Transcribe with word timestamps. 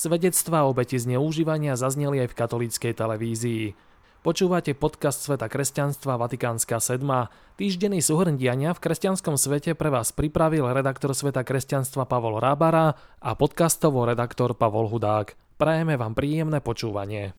Svedectvá 0.00 0.64
obeti 0.64 0.96
zneužívania 0.96 1.76
zazneli 1.76 2.24
aj 2.24 2.32
v 2.32 2.38
katolíckej 2.40 2.96
televízii. 2.96 3.76
Počúvate 4.24 4.72
podcast 4.72 5.20
Sveta 5.20 5.44
kresťanstva 5.44 6.16
Vatikánska 6.16 6.80
sedma. 6.80 7.28
Týždenný 7.60 8.00
súhrn 8.00 8.40
diania 8.40 8.72
v 8.72 8.80
kresťanskom 8.80 9.36
svete 9.36 9.76
pre 9.76 9.92
vás 9.92 10.16
pripravil 10.16 10.64
redaktor 10.72 11.12
Sveta 11.12 11.44
kresťanstva 11.44 12.08
Pavol 12.08 12.40
Rábara 12.40 12.96
a 12.96 13.30
podcastovo 13.36 14.08
redaktor 14.08 14.56
Pavol 14.56 14.88
Hudák. 14.88 15.36
Prajeme 15.60 16.00
vám 16.00 16.16
príjemné 16.16 16.64
počúvanie. 16.64 17.36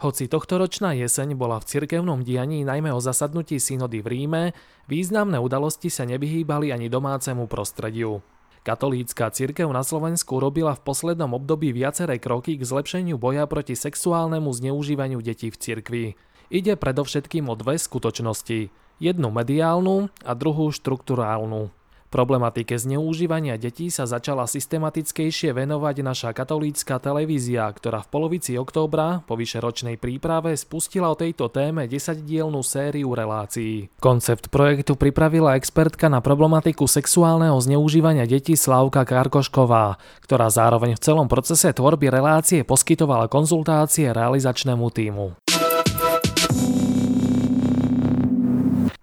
Hoci 0.00 0.24
tohtoročná 0.24 0.96
jeseň 0.96 1.36
bola 1.36 1.60
v 1.60 1.68
cirkevnom 1.68 2.24
dianí 2.24 2.64
najmä 2.64 2.96
o 2.96 3.00
zasadnutí 3.04 3.60
synody 3.60 4.00
v 4.00 4.08
Ríme, 4.08 4.42
významné 4.88 5.36
udalosti 5.36 5.92
sa 5.92 6.08
nevyhýbali 6.08 6.72
ani 6.72 6.88
domácemu 6.88 7.44
prostrediu. 7.44 8.24
Katolícka 8.66 9.30
cirkev 9.30 9.70
na 9.70 9.86
Slovensku 9.86 10.42
robila 10.42 10.74
v 10.74 10.82
poslednom 10.82 11.38
období 11.38 11.70
viaceré 11.70 12.18
kroky 12.18 12.58
k 12.58 12.66
zlepšeniu 12.66 13.14
boja 13.14 13.46
proti 13.46 13.78
sexuálnemu 13.78 14.50
zneužívaniu 14.50 15.22
detí 15.22 15.54
v 15.54 15.60
cirkvi. 15.62 16.06
Ide 16.50 16.74
predovšetkým 16.74 17.46
o 17.46 17.54
dve 17.54 17.78
skutočnosti. 17.78 18.74
Jednu 18.98 19.30
mediálnu 19.30 20.10
a 20.26 20.34
druhú 20.34 20.74
štruktúrálnu. 20.74 21.70
Problematike 22.06 22.78
zneužívania 22.78 23.58
detí 23.58 23.90
sa 23.90 24.06
začala 24.06 24.46
systematickejšie 24.46 25.50
venovať 25.50 25.96
naša 26.06 26.30
katolícka 26.30 27.02
televízia, 27.02 27.66
ktorá 27.70 28.06
v 28.06 28.10
polovici 28.10 28.54
októbra 28.54 29.26
po 29.26 29.34
vyšeročnej 29.34 29.98
príprave 29.98 30.54
spustila 30.54 31.10
o 31.10 31.18
tejto 31.18 31.50
téme 31.50 31.90
10-dielnú 31.90 32.62
sériu 32.62 33.10
relácií. 33.10 33.90
Koncept 33.98 34.50
projektu 34.54 34.94
pripravila 34.94 35.58
expertka 35.58 36.06
na 36.06 36.22
problematiku 36.22 36.86
sexuálneho 36.86 37.58
zneužívania 37.58 38.26
detí 38.26 38.54
Slavka 38.54 39.02
Karkošková, 39.02 39.98
ktorá 40.22 40.46
zároveň 40.46 40.94
v 40.94 41.02
celom 41.02 41.26
procese 41.26 41.74
tvorby 41.74 42.10
relácie 42.10 42.62
poskytovala 42.62 43.26
konzultácie 43.26 44.14
realizačnému 44.14 44.86
týmu. 44.94 45.45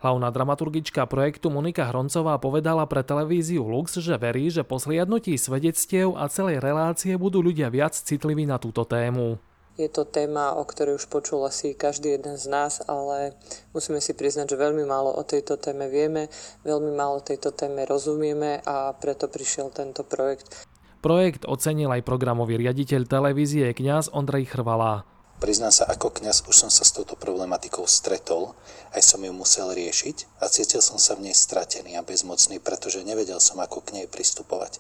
Hlavná 0.04 0.36
dramaturgička 0.36 1.08
projektu 1.08 1.48
Monika 1.48 1.88
Hroncová 1.88 2.36
povedala 2.36 2.84
pre 2.92 3.08
televíziu 3.08 3.64
Lux, 3.64 3.96
že 4.04 4.20
verí, 4.20 4.52
že 4.52 4.68
po 4.68 4.76
sliadnutí 4.76 5.40
svedectiev 5.40 6.20
a 6.20 6.28
celej 6.28 6.59
relácie 6.59 7.16
budú 7.16 7.40
ľudia 7.40 7.72
viac 7.72 7.96
citliví 7.96 8.44
na 8.44 8.59
túto 8.59 8.84
tému. 8.84 9.40
Je 9.80 9.88
to 9.88 10.04
téma, 10.04 10.59
o 10.59 10.68
ktorej 10.68 11.00
už 11.00 11.08
počul 11.08 11.48
asi 11.48 11.72
každý 11.72 12.20
jeden 12.20 12.36
z 12.36 12.52
nás, 12.52 12.84
ale 12.84 13.40
musíme 13.72 14.04
si 14.04 14.12
priznať, 14.12 14.52
že 14.52 14.59
veľmi 14.59 14.84
málo 14.84 15.16
o 15.16 15.24
tejto 15.24 15.56
téme 15.56 15.88
vieme, 15.88 16.28
veľmi 16.68 16.92
málo 16.92 17.24
tejto 17.24 17.56
téme 17.56 17.88
rozumieme 17.88 18.59
a 18.68 18.92
preto 19.00 19.31
prišiel 19.31 19.72
tento 19.72 20.04
projekt. 20.04 20.68
Projekt 21.00 21.48
ocenil 21.48 21.88
aj 21.88 22.04
programový 22.04 22.59
riaditeľ 22.59 23.08
televízie 23.08 23.72
kňaz 23.72 24.12
Ondrej 24.12 24.52
Chrvalá. 24.52 25.08
Priznám 25.44 25.75
sa, 25.75 25.83
ako 25.91 26.23
kňaz 26.23 26.47
už 26.47 26.55
som 26.55 26.72
sa 26.72 26.88
s 26.88 26.95
touto 26.95 27.19
problematikou 27.19 27.83
stretol, 27.83 28.55
aj 28.95 29.03
som 29.03 29.19
ju 29.19 29.36
musel 29.36 29.75
riešiť 29.75 30.39
a 30.39 30.47
cítil 30.47 30.80
som 30.80 30.95
sa 30.95 31.19
v 31.19 31.27
nej 31.27 31.35
stratený 31.35 32.00
a 32.00 32.05
bezmocný, 32.08 32.63
pretože 32.63 33.03
nevedel 33.03 33.44
som, 33.44 33.59
ako 33.59 33.83
k 33.83 34.00
nej 34.00 34.08
pristupovať. 34.08 34.80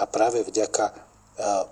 A 0.00 0.08
práve 0.08 0.40
vďaka 0.40 0.84
e, 0.88 0.92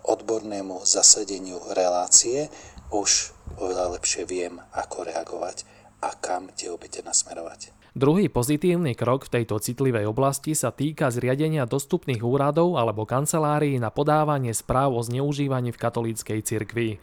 odbornému 0.04 0.84
zasadeniu 0.84 1.64
relácie 1.72 2.52
už 2.92 3.32
oveľa 3.56 3.96
lepšie 3.96 4.28
viem, 4.28 4.60
ako 4.76 5.08
reagovať 5.08 5.64
a 6.04 6.12
kam 6.20 6.52
tie 6.52 6.68
obete 6.68 7.00
nasmerovať. 7.00 7.72
Druhý 7.96 8.28
pozitívny 8.28 8.92
krok 8.92 9.32
v 9.32 9.40
tejto 9.40 9.64
citlivej 9.64 10.12
oblasti 10.12 10.52
sa 10.52 10.76
týka 10.76 11.08
zriadenia 11.08 11.64
dostupných 11.64 12.20
úradov 12.20 12.76
alebo 12.76 13.08
kancelárií 13.08 13.80
na 13.80 13.88
podávanie 13.88 14.52
správ 14.52 14.92
o 14.92 15.00
zneužívaní 15.00 15.72
v 15.72 15.80
katolíckej 15.80 16.44
cirkvi. 16.44 17.00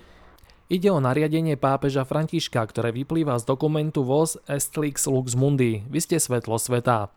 Ide 0.71 0.87
o 0.87 1.03
nariadenie 1.03 1.59
pápeža 1.59 2.07
Františka, 2.07 2.63
ktoré 2.63 2.95
vyplýva 2.95 3.35
z 3.35 3.43
dokumentu 3.43 4.07
VOS 4.07 4.39
Estlix 4.47 5.03
Lux 5.11 5.35
Mundi, 5.35 5.83
vy 5.91 5.99
ste 5.99 6.15
svetlo 6.15 6.55
sveta. 6.55 7.11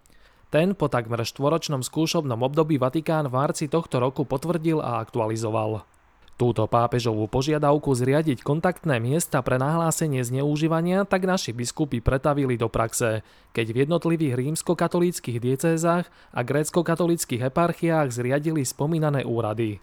Ten 0.50 0.74
po 0.74 0.90
takmer 0.90 1.22
štvoročnom 1.22 1.86
skúšobnom 1.86 2.42
období 2.42 2.74
Vatikán 2.74 3.30
v 3.30 3.38
marci 3.38 3.70
tohto 3.70 4.02
roku 4.02 4.26
potvrdil 4.26 4.82
a 4.82 4.98
aktualizoval. 4.98 5.86
Túto 6.34 6.66
pápežovú 6.66 7.30
požiadavku 7.30 7.94
zriadiť 7.94 8.42
kontaktné 8.42 8.98
miesta 8.98 9.40
pre 9.46 9.62
nahlásenie 9.62 10.26
zneužívania 10.26 11.06
tak 11.06 11.24
naši 11.24 11.54
biskupy 11.54 12.02
pretavili 12.02 12.58
do 12.58 12.66
praxe, 12.66 13.22
keď 13.54 13.66
v 13.72 13.76
jednotlivých 13.86 14.34
rímskokatolíckých 14.42 15.38
diecézach 15.38 16.10
a 16.34 16.40
grécko-katolíckých 16.42 17.46
eparchiách 17.46 18.10
zriadili 18.10 18.66
spomínané 18.66 19.22
úrady. 19.22 19.78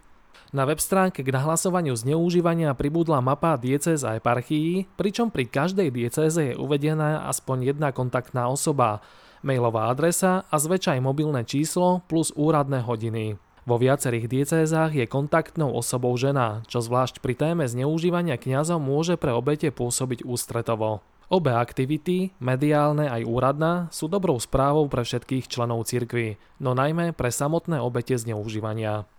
Na 0.53 0.69
web 0.69 0.77
stránke 0.77 1.25
k 1.25 1.33
nahlasovaniu 1.33 1.97
zneužívania 1.97 2.77
pribudla 2.77 3.25
mapa 3.25 3.57
diecéz 3.57 4.05
a 4.05 4.21
eparchií, 4.21 4.85
pričom 4.93 5.33
pri 5.33 5.49
každej 5.49 5.89
diecéze 5.89 6.53
je 6.53 6.53
uvedená 6.53 7.25
aspoň 7.25 7.73
jedna 7.73 7.89
kontaktná 7.89 8.45
osoba, 8.45 9.01
mailová 9.41 9.89
adresa 9.89 10.45
a 10.53 10.55
zväčša 10.61 10.93
aj 10.93 11.01
mobilné 11.01 11.41
číslo 11.41 12.05
plus 12.05 12.29
úradné 12.37 12.85
hodiny. 12.85 13.41
Vo 13.65 13.81
viacerých 13.81 14.29
diecézách 14.29 14.93
je 14.93 15.09
kontaktnou 15.09 15.73
osobou 15.73 16.13
žena, 16.21 16.61
čo 16.69 16.85
zvlášť 16.85 17.17
pri 17.17 17.33
téme 17.33 17.65
zneužívania 17.65 18.37
kňazov 18.37 18.77
môže 18.77 19.17
pre 19.17 19.33
obete 19.33 19.73
pôsobiť 19.73 20.21
ústretovo. 20.21 21.01
Obe 21.33 21.49
aktivity, 21.49 22.29
mediálne 22.37 23.09
aj 23.09 23.25
úradná, 23.25 23.89
sú 23.89 24.05
dobrou 24.05 24.37
správou 24.37 24.85
pre 24.85 25.01
všetkých 25.01 25.49
členov 25.49 25.89
cirkvy, 25.89 26.37
no 26.61 26.77
najmä 26.77 27.09
pre 27.17 27.33
samotné 27.33 27.81
obete 27.81 28.13
zneužívania. 28.13 29.09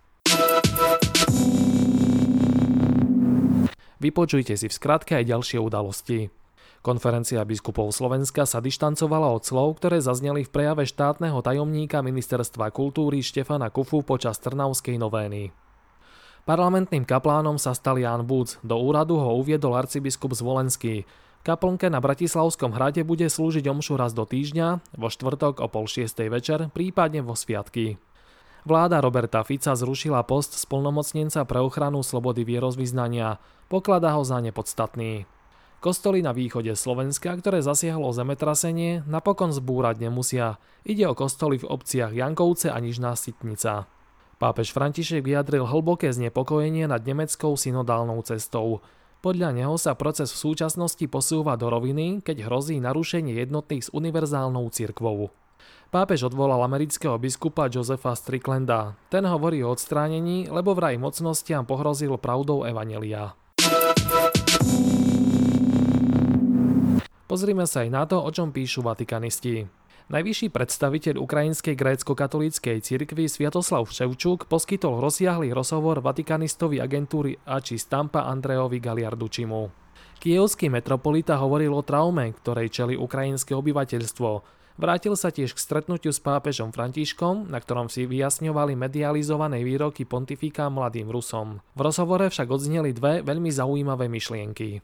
Vypočujte 4.04 4.52
si 4.52 4.68
v 4.68 4.76
skratke 4.76 5.16
aj 5.16 5.32
ďalšie 5.32 5.56
udalosti. 5.64 6.28
Konferencia 6.84 7.40
biskupov 7.40 7.88
Slovenska 7.88 8.44
sa 8.44 8.60
dištancovala 8.60 9.32
od 9.32 9.48
slov, 9.48 9.80
ktoré 9.80 10.04
zazneli 10.04 10.44
v 10.44 10.52
prejave 10.52 10.84
štátneho 10.84 11.40
tajomníka 11.40 12.04
Ministerstva 12.04 12.68
kultúry 12.68 13.24
Štefana 13.24 13.72
Kufu 13.72 14.04
počas 14.04 14.36
Trnavskej 14.44 15.00
novény. 15.00 15.56
Parlamentným 16.44 17.08
kaplánom 17.08 17.56
sa 17.56 17.72
stal 17.72 17.96
Jan 17.96 18.28
Buc, 18.28 18.60
do 18.60 18.76
úradu 18.76 19.16
ho 19.16 19.40
uviedol 19.40 19.72
arcibiskup 19.72 20.36
Zvolenský. 20.36 21.08
Kaplnke 21.40 21.88
na 21.88 22.04
Bratislavskom 22.04 22.76
hrade 22.76 23.00
bude 23.08 23.24
slúžiť 23.32 23.64
omšu 23.64 23.96
raz 23.96 24.12
do 24.12 24.28
týždňa, 24.28 25.00
vo 25.00 25.08
štvrtok 25.08 25.64
o 25.64 25.72
pol 25.72 25.88
šiestej 25.88 26.28
večer, 26.28 26.68
prípadne 26.76 27.24
vo 27.24 27.32
sviatky. 27.32 27.96
Vláda 28.64 29.04
Roberta 29.04 29.44
Fica 29.44 29.76
zrušila 29.76 30.24
post 30.24 30.56
splnomocnenca 30.56 31.44
pre 31.44 31.60
ochranu 31.60 32.00
slobody 32.00 32.48
vierozvyznania. 32.48 33.36
Pokladá 33.68 34.16
ho 34.16 34.24
za 34.24 34.40
nepodstatný. 34.40 35.28
Kostoly 35.84 36.24
na 36.24 36.32
východe 36.32 36.72
Slovenska, 36.72 37.36
ktoré 37.36 37.60
zasiahlo 37.60 38.08
zemetrasenie, 38.16 39.04
napokon 39.04 39.52
zbúrať 39.52 40.08
nemusia. 40.08 40.56
Ide 40.80 41.04
o 41.04 41.12
kostoly 41.12 41.60
v 41.60 41.68
obciach 41.68 42.16
Jankovce 42.16 42.72
a 42.72 42.80
Nižná 42.80 43.12
Sitnica. 43.20 43.84
Pápež 44.40 44.72
František 44.72 45.20
vyjadril 45.20 45.68
hlboké 45.68 46.08
znepokojenie 46.16 46.88
nad 46.88 47.04
nemeckou 47.04 47.60
synodálnou 47.60 48.24
cestou. 48.24 48.80
Podľa 49.20 49.60
neho 49.60 49.76
sa 49.76 49.92
proces 49.92 50.32
v 50.32 50.40
súčasnosti 50.40 51.04
posúva 51.12 51.60
do 51.60 51.68
roviny, 51.68 52.24
keď 52.24 52.48
hrozí 52.48 52.80
narušenie 52.80 53.36
jednotných 53.44 53.84
s 53.84 53.92
univerzálnou 53.92 54.72
cirkvou. 54.72 55.28
Pápež 55.94 56.26
odvolal 56.26 56.58
amerického 56.66 57.14
biskupa 57.22 57.70
Josefa 57.70 58.18
Stricklanda. 58.18 58.98
Ten 59.08 59.22
hovorí 59.30 59.62
o 59.62 59.70
odstránení, 59.70 60.50
lebo 60.50 60.74
vraj 60.74 60.98
mocnostiam 60.98 61.62
pohrozil 61.62 62.18
pravdou 62.18 62.66
Evanelia. 62.66 63.38
Pozrime 67.30 67.66
sa 67.70 67.86
aj 67.86 67.90
na 67.94 68.02
to, 68.10 68.18
o 68.18 68.30
čom 68.34 68.50
píšu 68.50 68.82
vatikanisti. 68.82 69.70
Najvyšší 70.04 70.52
predstaviteľ 70.52 71.16
ukrajinskej 71.16 71.72
grécko-katolíckej 71.72 72.84
cirkvi 72.84 73.24
Sviatoslav 73.24 73.88
Ševčuk 73.88 74.44
poskytol 74.52 75.00
rozsiahlý 75.00 75.56
rozhovor 75.56 76.04
vatikanistovi 76.04 76.76
agentúry 76.76 77.40
Ači 77.48 77.80
Stampa 77.80 78.28
Andrejovi 78.28 78.84
Galiardučimu. 78.84 79.83
Kievský 80.24 80.72
metropolita 80.72 81.36
hovoril 81.36 81.68
o 81.76 81.84
traume, 81.84 82.32
ktorej 82.32 82.72
čeli 82.72 82.94
ukrajinské 82.96 83.52
obyvateľstvo, 83.52 84.56
Vrátil 84.74 85.14
sa 85.14 85.30
tiež 85.30 85.54
k 85.54 85.62
stretnutiu 85.62 86.10
s 86.10 86.18
pápežom 86.18 86.74
Františkom, 86.74 87.46
na 87.46 87.62
ktorom 87.62 87.86
si 87.86 88.10
vyjasňovali 88.10 88.74
medializované 88.74 89.62
výroky 89.62 90.02
pontifika 90.02 90.66
mladým 90.66 91.14
Rusom. 91.14 91.62
V 91.78 91.80
rozhovore 91.86 92.26
však 92.26 92.50
odzneli 92.50 92.90
dve 92.90 93.22
veľmi 93.22 93.54
zaujímavé 93.54 94.10
myšlienky. 94.10 94.82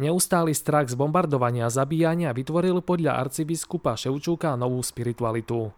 Neustály 0.00 0.56
strach 0.56 0.88
z 0.88 0.96
bombardovania 0.96 1.68
a 1.68 1.74
zabíjania 1.74 2.32
vytvoril 2.32 2.80
podľa 2.80 3.20
arcibiskupa 3.20 4.00
Ševčúka 4.00 4.56
novú 4.56 4.80
spiritualitu. 4.80 5.76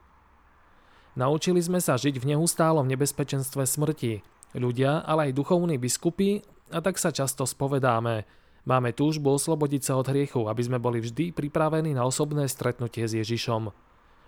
Naučili 1.19 1.59
sme 1.59 1.83
sa 1.83 1.99
žiť 1.99 2.23
v 2.23 2.39
neustálom 2.39 2.87
nebezpečenstve 2.87 3.67
smrti. 3.67 4.23
Ľudia, 4.55 5.03
ale 5.03 5.35
aj 5.35 5.43
duchovní 5.43 5.75
biskupy, 5.75 6.47
a 6.71 6.79
tak 6.79 7.03
sa 7.03 7.11
často 7.11 7.51
spovedáme– 7.51 8.23
Máme 8.71 8.95
túžbu 8.95 9.35
oslobodiť 9.35 9.83
sa 9.83 9.99
od 9.99 10.07
hriechu, 10.07 10.47
aby 10.47 10.63
sme 10.63 10.79
boli 10.79 11.03
vždy 11.03 11.35
pripravení 11.35 11.91
na 11.91 12.07
osobné 12.07 12.47
stretnutie 12.47 13.03
s 13.03 13.19
Ježišom. 13.19 13.75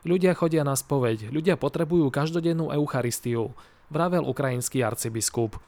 Ľudia 0.02 0.34
chodia 0.34 0.66
na 0.66 0.74
spoveď, 0.74 1.30
ľudia 1.30 1.54
potrebujú 1.54 2.10
každodennú 2.10 2.74
Eucharistiu. 2.74 3.54
vravel 3.86 4.26
ukrajinský 4.26 4.82
arcibiskup. 4.82 5.62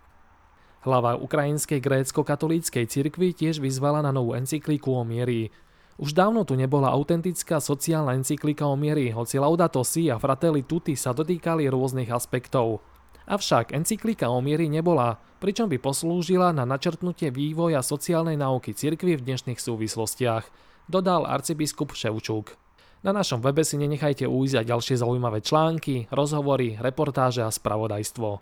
Hlava 0.83 1.15
ukrajinskej 1.15 1.79
grécko-katolíckej 1.79 2.91
cirkvi 2.91 3.31
tiež 3.31 3.63
vyzvala 3.63 4.03
na 4.03 4.11
novú 4.11 4.35
encykliku 4.35 4.91
o 4.91 5.07
miery. 5.07 5.55
Už 5.95 6.11
dávno 6.11 6.43
tu 6.43 6.59
nebola 6.59 6.91
autentická 6.91 7.63
sociálna 7.63 8.19
encyklika 8.19 8.67
o 8.67 8.75
miery, 8.75 9.15
hoci 9.15 9.39
Laudato 9.39 9.87
Si 9.87 10.11
a 10.11 10.19
Fratelli 10.19 10.67
Tutti 10.67 10.99
sa 10.99 11.15
dotýkali 11.15 11.71
rôznych 11.71 12.11
aspektov. 12.11 12.83
Avšak 13.31 13.71
encyklika 13.71 14.27
o 14.27 14.43
miery 14.43 14.67
nebola, 14.67 15.23
pričom 15.45 15.69
by 15.69 15.77
poslúžila 15.77 16.57
na 16.57 16.65
načrtnutie 16.65 17.29
vývoja 17.29 17.85
sociálnej 17.85 18.41
náuky 18.41 18.73
cirkvi 18.73 19.21
v 19.21 19.29
dnešných 19.29 19.61
súvislostiach, 19.61 20.49
dodal 20.89 21.29
arcibiskup 21.29 21.93
Ševčuk. 21.93 22.57
Na 23.05 23.13
našom 23.13 23.45
webe 23.45 23.61
si 23.61 23.77
nenechajte 23.77 24.25
ujsť 24.25 24.65
ďalšie 24.65 25.05
zaujímavé 25.05 25.45
články, 25.45 26.09
rozhovory, 26.09 26.81
reportáže 26.81 27.45
a 27.45 27.53
spravodajstvo. 27.53 28.41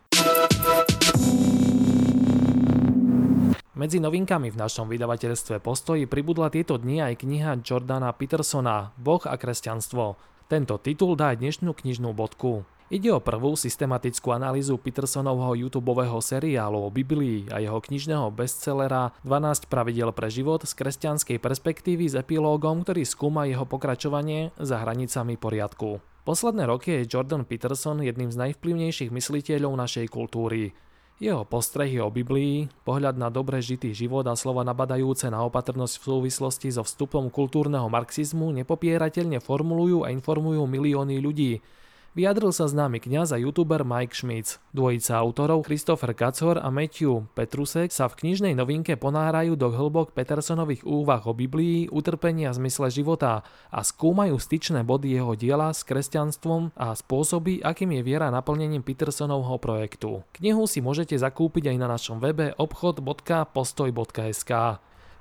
Medzi 3.75 3.99
novinkami 3.99 4.55
v 4.55 4.61
našom 4.63 4.87
vydavateľstve 4.87 5.59
Postoji 5.59 6.07
pribudla 6.07 6.55
tieto 6.55 6.79
dni 6.79 7.03
aj 7.03 7.27
kniha 7.27 7.59
Jordana 7.67 8.15
Petersona 8.15 8.95
Boh 8.95 9.27
a 9.27 9.35
kresťanstvo. 9.35 10.15
Tento 10.47 10.79
titul 10.79 11.19
dá 11.19 11.35
dnešnú 11.35 11.75
knižnú 11.75 12.15
bodku. 12.15 12.63
Ide 12.93 13.09
o 13.09 13.25
prvú 13.25 13.57
systematickú 13.57 14.37
analýzu 14.37 14.77
Petersonovho 14.77 15.57
YouTube 15.57 15.97
seriálu 16.21 16.77
o 16.77 16.93
Biblii 16.93 17.49
a 17.49 17.57
jeho 17.57 17.81
knižného 17.81 18.29
bestsellera 18.29 19.17
12 19.25 19.65
pravidel 19.73 20.13
pre 20.13 20.29
život 20.29 20.61
z 20.61 20.77
kresťanskej 20.77 21.41
perspektívy 21.41 22.13
s 22.13 22.21
epilógom, 22.21 22.85
ktorý 22.85 23.09
skúma 23.09 23.49
jeho 23.49 23.65
pokračovanie 23.65 24.53
za 24.61 24.77
hranicami 24.85 25.41
poriadku. 25.41 26.05
Posledné 26.29 26.69
roky 26.69 27.01
je 27.01 27.09
Jordan 27.09 27.49
Peterson 27.49 28.05
jedným 28.05 28.29
z 28.29 28.37
najvplyvnejších 28.37 29.09
mysliteľov 29.09 29.73
našej 29.73 30.13
kultúry. 30.13 30.77
Jeho 31.17 31.49
postrehy 31.49 31.97
o 31.97 32.13
Biblii, 32.13 32.69
pohľad 32.85 33.17
na 33.17 33.33
dobre 33.33 33.65
žitý 33.65 33.97
život 33.97 34.29
a 34.29 34.37
slova 34.37 34.69
nabadajúce 34.69 35.33
na 35.33 35.41
opatrnosť 35.49 35.97
v 35.97 36.05
súvislosti 36.13 36.69
so 36.69 36.85
vstupom 36.85 37.33
kultúrneho 37.33 37.89
marxizmu 37.89 38.53
nepopierateľne 38.53 39.41
formulujú 39.41 40.05
a 40.05 40.13
informujú 40.13 40.69
milióny 40.69 41.25
ľudí, 41.25 41.65
Vyjadril 42.13 42.53
sa 42.53 42.69
známy 42.69 43.01
kňaz 43.01 43.33
a 43.33 43.41
youtuber 43.41 43.89
Mike 43.89 44.13
Schmitz. 44.13 44.61
Dvojica 44.77 45.17
autorov 45.17 45.65
Christopher 45.65 46.13
Kacor 46.13 46.61
a 46.61 46.69
Matthew 46.69 47.25
Petrusek 47.33 47.89
sa 47.89 48.05
v 48.13 48.21
knižnej 48.21 48.53
novinke 48.53 49.01
ponárajú 49.01 49.57
do 49.57 49.73
hĺbok 49.73 50.13
Petersonových 50.13 50.85
úvah 50.85 51.25
o 51.25 51.33
Biblii, 51.33 51.89
utrpení 51.89 52.45
a 52.45 52.53
zmysle 52.53 52.93
života 52.93 53.41
a 53.73 53.81
skúmajú 53.81 54.37
styčné 54.37 54.85
body 54.85 55.17
jeho 55.17 55.33
diela 55.41 55.73
s 55.73 55.89
kresťanstvom 55.89 56.77
a 56.77 56.93
spôsoby, 56.93 57.65
akým 57.65 57.97
je 57.97 58.05
viera 58.05 58.29
naplnením 58.29 58.85
Petersonovho 58.85 59.57
projektu. 59.57 60.21
Knihu 60.37 60.69
si 60.69 60.85
môžete 60.85 61.17
zakúpiť 61.17 61.73
aj 61.73 61.77
na 61.81 61.89
našom 61.97 62.21
webe 62.21 62.53
obchod.postoj.sk. 62.61 64.53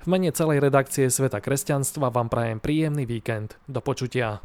V 0.04 0.06
mene 0.12 0.28
celej 0.28 0.60
redakcie 0.60 1.08
Sveta 1.08 1.40
kresťanstva 1.40 2.12
vám 2.12 2.28
prajem 2.28 2.60
príjemný 2.60 3.08
víkend. 3.08 3.56
Do 3.64 3.80
počutia. 3.80 4.44